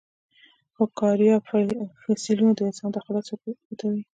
[0.73, 1.41] خو د کارایب
[2.03, 4.01] فسیلونه د انسان دخالت ثابتوي.